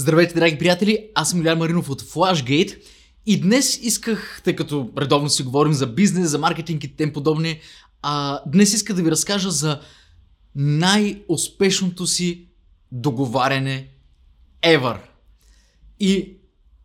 [0.00, 1.08] Здравейте, драги приятели!
[1.14, 2.78] Аз съм Илян Маринов от Flashgate
[3.26, 7.60] и днес исках, тъй като редовно си говорим за бизнес, за маркетинг и тем подобни,
[8.02, 9.80] а, днес иска да ви разкажа за
[10.54, 12.48] най-успешното си
[12.92, 13.88] договаряне
[14.62, 14.98] ever.
[16.00, 16.36] И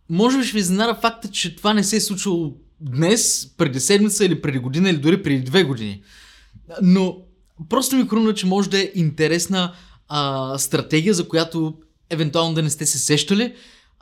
[0.10, 4.26] може би ще ви изненада факта, че това не се е случило днес, преди седмица
[4.26, 6.04] или преди година или дори преди две години.
[6.82, 7.18] Но
[7.70, 9.74] просто ми хрумна, че може да е интересна
[10.08, 11.78] а, стратегия, за която
[12.10, 13.56] евентуално да не сте се сещали.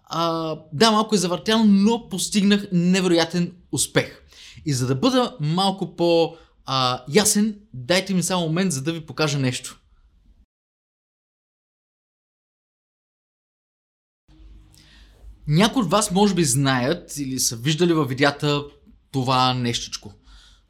[0.03, 4.21] А, да, малко е завъртяно, но постигнах невероятен успех.
[4.65, 9.05] И за да бъда малко по а, ясен, дайте ми само момент, за да ви
[9.05, 9.81] покажа нещо.
[15.47, 18.63] Някои от вас може би знаят или са виждали във видеята
[19.11, 20.13] това нещичко.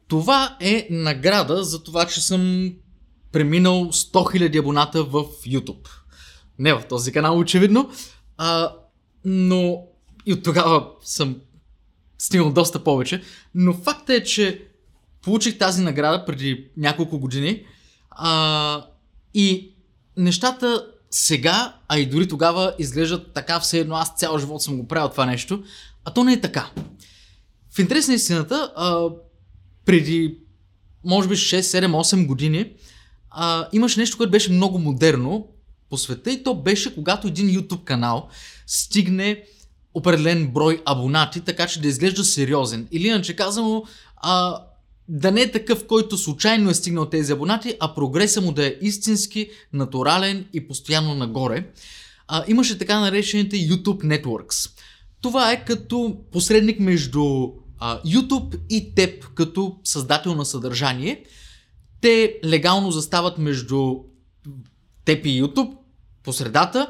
[0.08, 2.72] Това е награда за това, че съм
[3.32, 6.01] преминал 100 000 абоната в YouTube.
[6.62, 7.90] Не в този канал, очевидно.
[8.36, 8.72] А,
[9.24, 9.82] но
[10.26, 11.36] и от тогава съм
[12.18, 13.22] стигнал доста повече.
[13.54, 14.68] Но факта е, че
[15.22, 17.64] получих тази награда преди няколко години.
[18.10, 18.84] А,
[19.34, 19.74] и
[20.16, 23.94] нещата сега, а и дори тогава изглеждат така все едно.
[23.94, 25.64] Аз цял живот съм го правил това нещо.
[26.04, 26.70] А то не е така.
[27.70, 29.08] В интерес на истината, а,
[29.84, 30.38] преди
[31.04, 32.72] може би 6, 7, 8 години
[33.30, 35.48] а, имаше нещо, което беше много модерно
[35.92, 38.28] по света и то беше когато един YouTube канал
[38.66, 39.44] стигне
[39.94, 42.88] определен брой абонати, така че да изглежда сериозен.
[42.92, 43.84] Или иначе казано,
[44.16, 44.62] а,
[45.08, 48.74] да не е такъв, който случайно е стигнал тези абонати, а прогреса му да е
[48.80, 51.70] истински, натурален и постоянно нагоре.
[52.28, 54.70] А, имаше така наречените YouTube Networks.
[55.20, 61.24] Това е като посредник между а, YouTube и теб като създател на съдържание.
[62.00, 63.96] Те легално застават между
[65.04, 65.76] теб и YouTube,
[66.24, 66.86] по средата,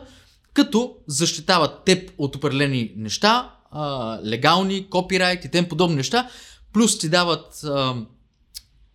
[0.54, 6.28] като защитават теб от определени неща, а, легални, копирайт и тем подобни неща,
[6.72, 7.94] плюс ти дават а,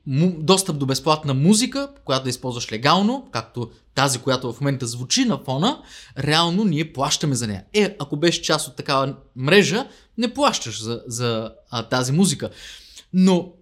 [0.08, 5.25] му, достъп до безплатна музика, която да използваш легално, както тази, която в момента звучи
[5.25, 5.84] на фона,
[6.18, 7.64] реално ние плащаме за нея.
[7.74, 9.88] Е, ако беше част от такава мрежа,
[10.18, 12.50] не плащаш за, за а, тази музика.
[13.14, 13.54] Но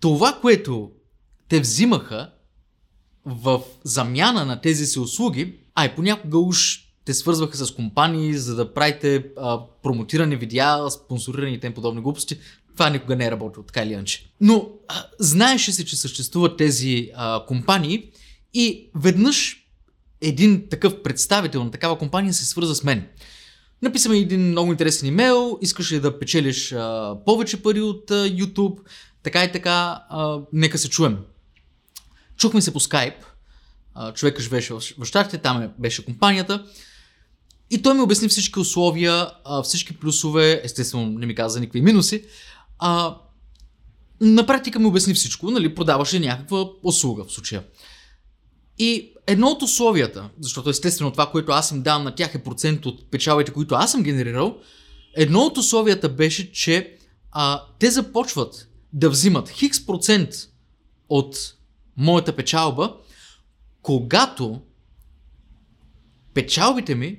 [0.00, 0.90] това, което
[1.48, 2.30] те взимаха
[3.24, 8.54] в замяна на тези си услуги, а и понякога уж те свързваха с компании, за
[8.54, 12.38] да правите а, промотирани видеа, спонсорирани и тем подобни глупости.
[12.72, 14.32] Това никога не е работило, така или иначе.
[14.40, 18.10] Но а, знаеше се, че съществуват тези а, компании
[18.54, 19.66] и веднъж
[20.20, 23.06] един такъв представител на такава компания се свърза с мен.
[23.82, 28.78] Написаме един много интересен имейл, искаш ли да печелиш а, повече пари от а, YouTube,
[29.22, 31.18] така и така, а, нека се чуем.
[32.36, 32.80] Чухме се по
[33.96, 36.66] скайп, човека живееше в, в Штатите, там е, беше компанията.
[37.70, 39.30] И той ми обясни всички условия,
[39.64, 42.24] всички плюсове, естествено не ми каза никакви минуси.
[42.78, 43.16] А,
[44.20, 47.64] на практика ми обясни всичко, нали, продаваше някаква услуга в случая.
[48.78, 52.86] И едно от условията, защото естествено това, което аз им давам на тях е процент
[52.86, 54.56] от печалбите, които аз съм генерирал,
[55.14, 56.96] едно от условията беше, че
[57.32, 60.30] а, те започват да взимат хикс процент
[61.08, 61.54] от
[61.96, 62.96] моята печалба,
[63.82, 64.60] когато
[66.34, 67.18] печалбите ми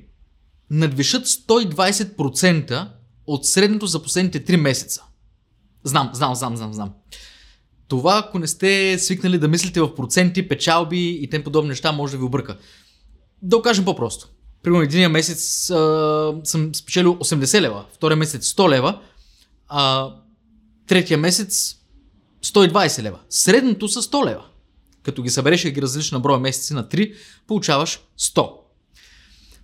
[0.69, 2.87] надвишат 120%
[3.27, 5.03] от средното за последните 3 месеца.
[5.83, 6.93] Знам, знам, знам, знам, знам.
[7.87, 12.11] Това, ако не сте свикнали да мислите в проценти, печалби и тем подобни неща, може
[12.11, 12.57] да ви обърка.
[13.41, 14.29] Да го кажем по-просто.
[14.63, 19.01] Примерно един месец а, съм спечелил 80 лева, втория месец 100 лева,
[19.67, 20.13] а
[20.87, 21.75] третия месец
[22.45, 23.19] 120 лева.
[23.29, 24.45] Средното са 100 лева.
[25.03, 27.13] Като ги събереш и ги разлиш на броя месеци на 3,
[27.47, 28.51] получаваш 100.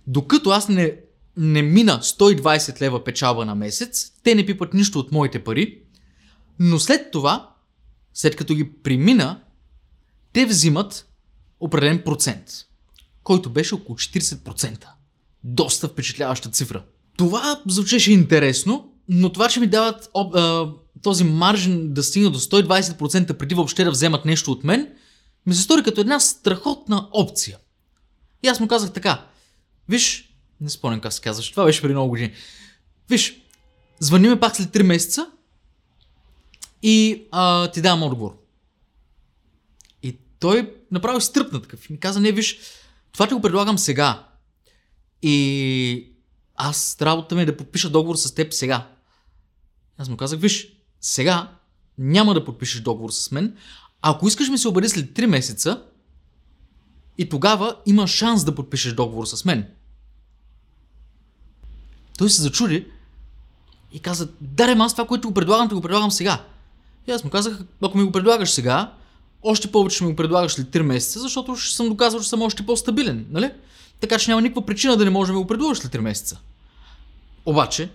[0.06, 0.94] Докато аз не,
[1.36, 5.78] не мина 120 лева печалба на месец, те не пипат нищо от моите пари,
[6.58, 7.54] но след това,
[8.14, 9.40] след като ги примина,
[10.32, 11.08] те взимат
[11.60, 12.44] определен процент,
[13.22, 14.86] който беше около 40%.
[15.44, 16.84] Доста впечатляваща цифра.
[17.16, 20.68] Това звучеше интересно, но това, че ми дават а,
[21.02, 24.88] този маржин да стигне до 120% преди въобще да вземат нещо от мен–
[25.48, 27.58] ми се стори като една страхотна опция.
[28.42, 29.26] И аз му казах така,
[29.88, 32.32] виж, не спомням как се казваш, това беше преди много години.
[33.08, 33.42] Виж,
[34.00, 35.30] звъни ме пак след 3 месеца
[36.82, 38.38] и а, ти давам отговор.
[40.02, 42.58] И той направо стръпна такъв и ми каза, не, виж,
[43.12, 44.26] това ти го предлагам сега.
[45.22, 46.12] И
[46.54, 48.88] аз работа ми е да подпиша договор с теб сега.
[49.98, 50.68] Аз му казах, виж,
[51.00, 51.52] сега
[51.98, 53.56] няма да подпишеш договор с мен,
[54.02, 55.82] ако искаш ми се обади след 3 месеца,
[57.18, 59.66] и тогава има шанс да подпишеш договор с мен.
[62.18, 62.86] Той се зачуди
[63.92, 66.44] и каза, даре, аз това, което го предлагам, те го предлагам сега.
[67.06, 68.92] И аз му казах, ако ми го предлагаш сега,
[69.42, 72.42] още повече ще ми го предлагаш след 3 месеца, защото ще съм доказал, че съм
[72.42, 73.50] още по-стабилен, нали?
[74.00, 76.38] Така че няма никаква причина да не можем да ми го предложиш след 3 месеца.
[77.46, 77.90] Обаче,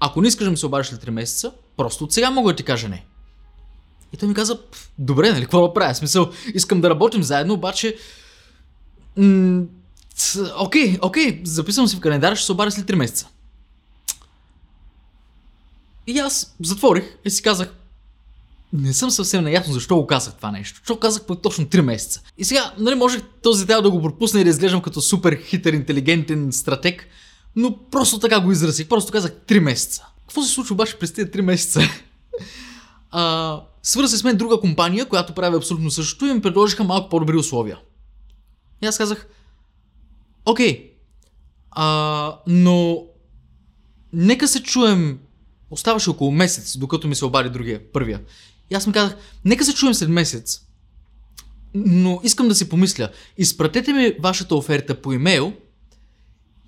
[0.00, 2.56] ако не искаш да ми се обадиш след 3 месеца, просто от сега мога да
[2.56, 3.06] ти кажа не.
[4.14, 4.58] И той ми каза,
[4.98, 5.94] добре, нали, какво да правя?
[5.94, 7.96] Смисъл, искам да работим заедно, обаче...
[10.58, 13.28] Окей, окей, записвам си в календара, ще се обадя след 3 месеца.
[16.06, 17.74] И аз затворих и си казах,
[18.72, 20.78] не съм съвсем наясно защо го казах това нещо.
[20.78, 22.22] Защо казах пък точно 3 месеца.
[22.38, 25.72] И сега, нали, можех този детайл да го пропусна и да изглеждам като супер хитър,
[25.72, 27.06] интелигентен стратег,
[27.56, 28.88] но просто така го изразих.
[28.88, 30.06] Просто казах 3 месеца.
[30.20, 31.80] Какво се случва обаче през тези 3 месеца?
[33.10, 37.36] а, свърза с мен друга компания, която прави абсолютно същото и ми предложиха малко по-добри
[37.36, 37.78] условия.
[38.82, 39.26] И аз казах,
[40.46, 40.92] окей,
[41.70, 43.04] а, но
[44.12, 45.18] нека се чуем
[45.74, 48.20] Оставаше около месец, докато ми се обади другия, първия.
[48.70, 50.60] И аз му казах, нека се чуем след месец.
[51.74, 53.08] Но искам да си помисля.
[53.38, 55.52] Изпратете ми вашата оферта по имейл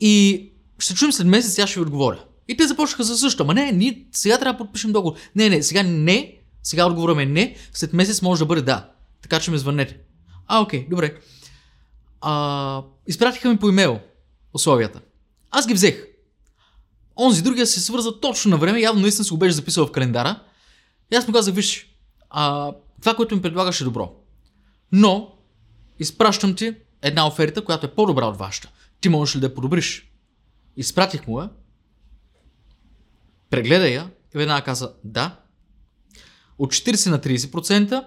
[0.01, 0.49] и
[0.79, 2.25] ще чуем след месец, аз ще ви отговоря.
[2.49, 3.43] И те започнаха за също.
[3.43, 5.17] Ама не, ние сега трябва да подпишем договор.
[5.37, 6.37] Не, не, сега не.
[6.67, 7.57] Сега отговорът е не.
[7.73, 8.91] След месец може да бъде да.
[9.23, 9.99] Така че ме звънете.
[10.47, 11.19] А, окей, добре.
[12.21, 14.01] А, изпратиха ми по имейл
[14.55, 15.01] условията.
[15.51, 16.07] Аз ги взех.
[17.17, 20.43] Онзи другия се свърза точно на време, явно наистина си го беше записал в календара.
[21.13, 21.97] И аз му казах, виж,
[22.31, 24.15] а, това, което ми предлагаш е добро.
[24.93, 25.35] Но,
[25.99, 28.71] изпращам ти една оферта, която е по-добра от вашата.
[29.01, 30.13] Ти можеш ли да я подобриш?
[30.77, 31.51] Изпратих му я,
[33.51, 35.46] прегледа я и веднага каза да.
[36.59, 38.05] От 40 на 30%,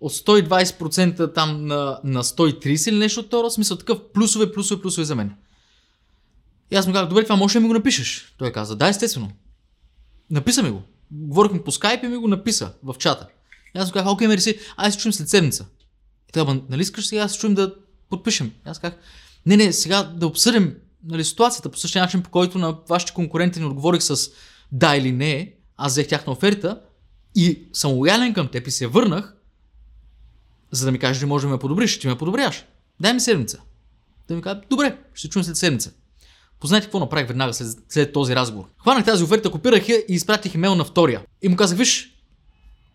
[0.00, 5.04] от 120% там на, на 130 или нещо от този смисъл такъв плюсове, плюсове, плюсове
[5.04, 5.34] за мен.
[6.70, 8.34] И аз му казах, добре, това може да ми го напишеш.
[8.38, 9.30] Той каза, да, естествено.
[10.30, 10.82] Написа ми го.
[11.10, 13.26] Говорихме по скайп и ми го написа в чата.
[13.76, 15.66] И аз му казах, окей, мерси, ай се чуем след седмица.
[16.28, 17.74] И той, нали искаш сега се чуем да
[18.10, 18.46] подпишем?
[18.46, 18.98] И аз казах,
[19.46, 20.74] не, не, сега да обсъдим
[21.04, 24.30] нали, ситуацията по същия начин, по който на вашите конкуренти не отговорих с
[24.72, 26.80] да или не, аз взех тяхна оферта
[27.40, 29.34] и съм лоялен към теб и се върнах,
[30.70, 32.64] за да ми кажеш, че може да ме подобриш, ти ме подобряш.
[33.00, 33.60] Дай ми седмица.
[34.26, 35.92] Той ми каза, добре, ще чуем след седмица.
[36.60, 38.68] Познайте какво направих веднага след, след този разговор.
[38.78, 41.24] Хванах тази оферта, копирах я и изпратих имейл на втория.
[41.42, 42.22] И му казах, виж,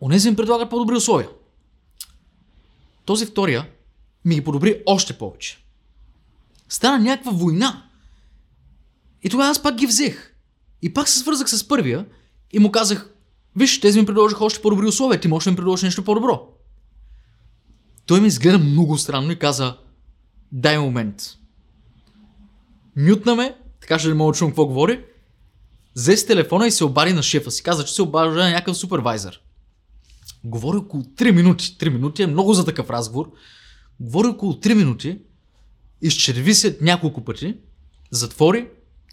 [0.01, 1.29] онези ми предлагат по-добри условия.
[3.05, 3.67] Този втория
[4.25, 5.65] ми ги подобри още повече.
[6.69, 7.89] Стана някаква война.
[9.23, 10.33] И тогава аз пак ги взех.
[10.81, 12.05] И пак се свързах с първия
[12.51, 13.12] и му казах,
[13.55, 16.47] виж, тези ми предложиха още по-добри условия, ти можеш да ми предложиш нещо по-добро.
[18.05, 19.77] Той ми изгледа много странно и каза,
[20.51, 21.21] дай момент
[22.95, 25.05] мютна ме, така ще не мога да чувам какво говори.
[25.95, 27.63] Взе с телефона и се обади на шефа си.
[27.63, 29.41] Каза, че се обажда на някакъв супервайзър.
[30.43, 31.77] Говори около 3 минути.
[31.79, 33.31] 3 минути е много за такъв разговор.
[33.99, 35.19] Говори около 3 минути.
[36.01, 37.57] Изчерви се няколко пъти.
[38.11, 38.67] Затвори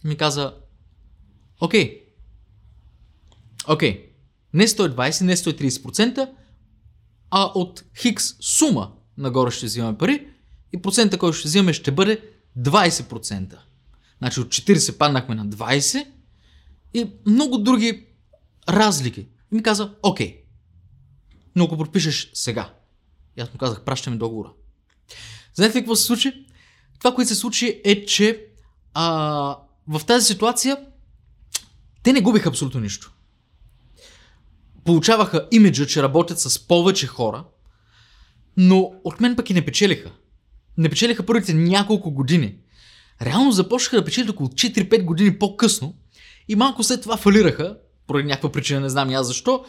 [0.05, 0.55] и ми каза
[1.61, 2.05] Окей.
[3.69, 4.10] Окей.
[4.55, 6.31] Не 120, не 130%,
[7.31, 10.27] а от хикс сума нагоре ще взимаме пари
[10.73, 12.21] и процента, който ще взимаме ще бъде
[12.59, 13.59] 20%.
[14.19, 16.07] Значи от 40 паднахме на 20
[16.95, 18.07] и много други
[18.69, 19.21] разлики.
[19.21, 20.43] И ми каза, окей,
[21.57, 22.75] но ако подпишеш сега.
[23.37, 24.53] И аз му казах, пращаме договора.
[25.55, 26.47] Знаете ли какво се случи?
[26.99, 28.47] Това, което се случи е, че
[28.95, 29.05] а,
[29.89, 30.77] в тази ситуация
[32.03, 33.13] те не губиха абсолютно нищо.
[34.91, 37.45] Получаваха имиджа, че работят с повече хора,
[38.57, 40.11] но от мен пък и не печелиха.
[40.79, 42.57] Не печелиха първите няколко години
[43.23, 45.95] реално започнаха да печелят около 4-5 години по-късно
[46.49, 49.65] и малко след това фалираха, поради някаква причина, не знам и аз защо,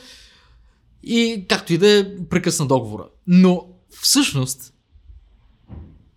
[1.04, 3.08] и както и да е, прекъсна договора.
[3.28, 3.68] Но
[4.01, 4.74] всъщност,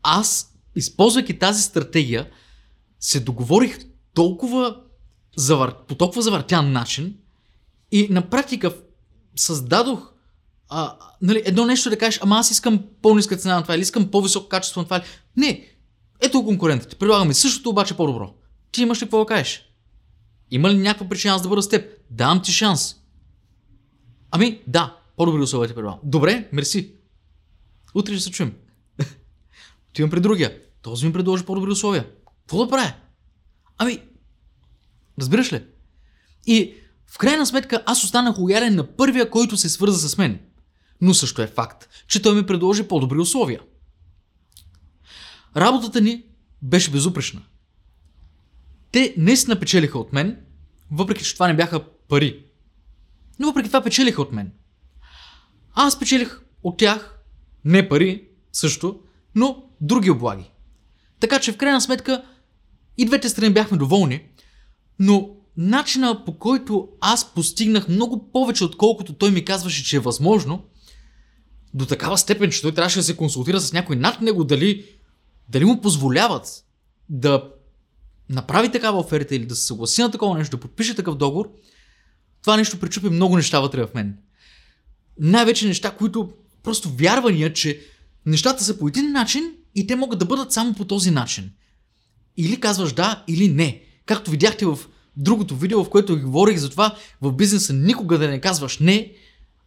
[0.03, 2.31] аз, използвайки тази стратегия,
[3.01, 3.79] се договорих
[4.15, 4.81] толкова
[5.37, 5.75] завър...
[5.89, 7.17] по толкова завъртян начин
[7.93, 8.75] и на практика
[9.37, 10.14] създадох
[10.69, 14.11] а, нали, едно нещо да кажеш, ама аз искам по-ниска цена на това или искам
[14.11, 15.03] по-високо качество на това.
[15.37, 15.69] Не,
[16.21, 16.97] ето конкурентите.
[16.97, 18.35] Предлагаме същото, обаче по-добро.
[18.73, 19.62] Ти имаш ли какво да кажеш?
[20.50, 21.91] Има ли някаква причина аз да бъда с теб?
[22.11, 22.97] Давам ти шанс.
[24.31, 25.99] Ами, да, по-добри условия ти предлагам.
[26.05, 26.95] Добре, мерси.
[27.95, 28.55] Утре ще се чуем.
[29.91, 30.59] Отивам при другия.
[30.83, 32.07] Този ми предложи по-добри условия.
[32.41, 32.93] Какво да правя?
[33.79, 34.03] Ами,
[35.19, 35.64] разбираш ли?
[36.47, 36.75] И
[37.07, 40.41] в крайна сметка аз останах лоялен на първия, който се свърза с мен.
[41.01, 43.61] Но също е факт, че той ми предложи по-добри условия.
[45.57, 46.25] Работата ни
[46.63, 47.43] беше безупречна.
[48.93, 50.41] те наистина печелиха от мен,
[50.91, 52.45] въпреки че това не бяха пари.
[53.39, 54.53] Но въпреки това печелиха от мен.
[55.75, 57.19] Аз печелих от тях
[57.65, 59.01] не пари също,
[59.35, 60.51] но други облаги.
[61.21, 62.25] Така че в крайна сметка
[62.99, 64.29] и двете страни бяхме доволни,
[64.99, 70.65] но начина по който аз постигнах много повече, отколкото той ми казваше, че е възможно,
[71.75, 74.85] до такава степен, че той трябваше да се консултира с някой над него, дали,
[75.49, 76.65] дали му позволяват
[77.09, 77.51] да
[78.29, 81.51] направи такава оферта или да се съгласи на такова нещо, да подпише такъв договор,
[82.43, 84.19] това нещо причупи много неща вътре в мен.
[85.21, 86.33] Най-вече неща, които
[86.63, 87.81] просто вярвания, че
[88.27, 91.51] нещата са по един начин и те могат да бъдат само по този начин.
[92.37, 93.83] Или казваш да, или не.
[94.07, 94.79] Както видяхте в
[95.16, 99.12] другото видео, в което говорих за това в бизнеса никога да не казваш не,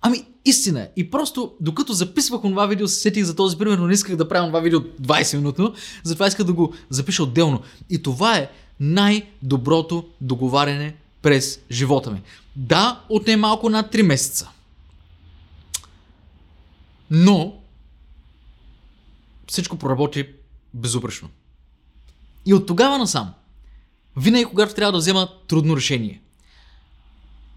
[0.01, 0.89] ами истина е.
[0.95, 4.29] И просто докато записвах това видео, се сетих за този пример, но не исках да
[4.29, 5.73] правя това видео 20 минутно,
[6.03, 7.61] затова исках да го запиша отделно.
[7.89, 8.49] И това е
[8.79, 12.21] най-доброто договаряне през живота ми.
[12.55, 14.49] Да, отне малко над 3 месеца.
[17.11, 17.55] Но
[19.47, 20.27] всичко проработи
[20.73, 21.29] безупречно.
[22.45, 23.33] И от тогава насам,
[24.17, 26.21] винаги когато трябва да взема трудно решение,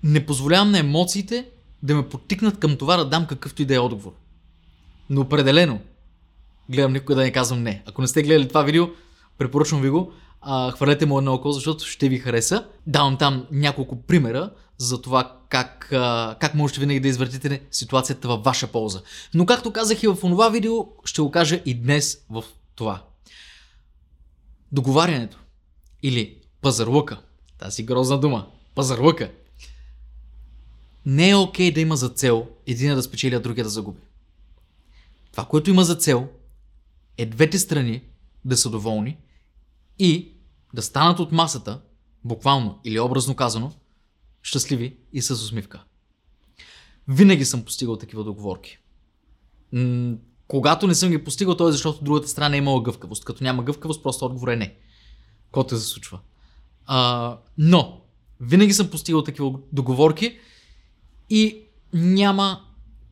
[0.03, 1.47] не позволявам на емоциите
[1.83, 4.13] да ме потикнат към това да дам какъвто и да е отговор.
[5.11, 5.81] Но определено
[6.71, 7.83] гледам никога да не казвам не.
[7.87, 8.89] Ако не сте гледали това видео,
[9.39, 10.13] препоръчвам ви го.
[10.41, 12.67] А, хвърлете му едно око, защото ще ви хареса.
[12.87, 18.45] Давам там няколко примера за това как, а, как можете винаги да извъртите ситуацията във
[18.45, 19.03] ваша полза.
[19.35, 23.03] Но както казах и в това видео, ще го кажа и днес в това.
[24.73, 25.39] Договарянето
[26.03, 27.23] или пазарлъка,
[27.59, 29.33] тази грозна дума, пазарлъка,
[31.07, 34.01] не е окей okay да има за цел един да спечели, а другия да загуби.
[35.33, 36.29] Това, което има за цел,
[37.19, 38.03] е двете страни
[38.45, 39.19] да са доволни
[39.99, 40.33] и
[40.75, 41.81] да станат от масата,
[42.25, 43.73] буквално или образно казано,
[44.43, 45.85] щастливи и с усмивка.
[47.09, 48.79] Винаги съм постигал такива договорки.
[49.73, 50.17] М-
[50.49, 53.25] когато не съм ги постигал, то е защото другата страна е имала гъвкавост.
[53.25, 54.77] Като няма гъвкавост, просто отговор е не.
[55.51, 56.21] Кото се случва.
[56.87, 58.01] А, но,
[58.41, 60.39] винаги съм постигал такива договорки
[61.31, 62.61] и няма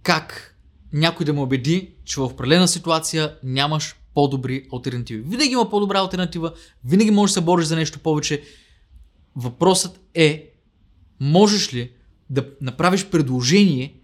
[0.02, 0.54] как
[0.92, 5.22] някой да ме убеди, че в определена ситуация нямаш по-добри альтернативи.
[5.22, 6.52] Винаги има по-добра альтернатива,
[6.84, 8.42] винаги можеш да се бориш за нещо повече.
[9.36, 10.50] Въпросът е,
[11.20, 11.92] можеш ли
[12.30, 14.00] да направиш предложение,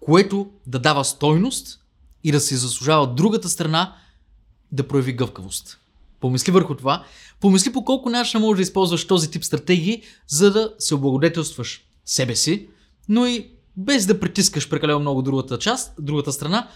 [0.00, 1.80] което да дава стойност
[2.24, 3.96] и да се заслужава другата страна
[4.72, 5.80] да прояви гъвкавост.
[6.24, 7.04] Помисли върху това.
[7.40, 12.36] Помисли по колко начина можеш да използваш този тип стратегии, за да се облагодетелстваш себе
[12.36, 12.68] си,
[13.08, 16.68] но и без да притискаш прекалено много другата част, другата страна,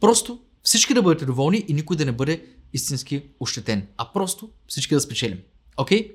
[0.00, 4.94] просто всички да бъдете доволни и никой да не бъде истински ощетен, а просто всички
[4.94, 5.38] да спечелим.
[5.76, 6.08] Окей?
[6.08, 6.12] Okay?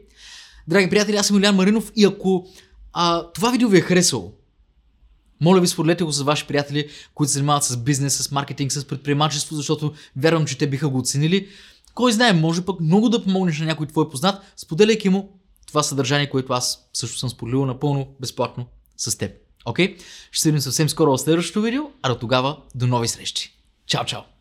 [0.68, 2.48] Драги приятели, аз съм Илян Маринов и ако
[2.94, 4.34] а, това видео ви е харесало,
[5.42, 8.86] моля ви, споделете го с ваши приятели, които се занимават с бизнес, с маркетинг, с
[8.86, 11.48] предприемачество, защото вярвам, че те биха го оценили.
[11.96, 16.30] Кой знае, може пък много да помогнеш на някой твой познат, споделяйки му това съдържание,
[16.30, 18.66] което аз също съм споделил напълно безплатно
[18.98, 19.32] с теб.
[19.66, 19.96] Окей?
[19.96, 20.02] Okay?
[20.32, 23.58] Ще се видим съвсем скоро в следващото видео, а до тогава до нови срещи.
[23.86, 24.33] Чао, чао!